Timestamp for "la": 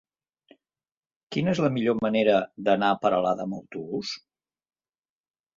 1.65-1.69